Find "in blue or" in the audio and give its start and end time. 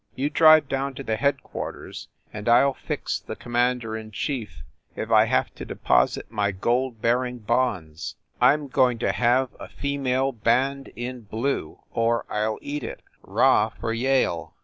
10.95-12.25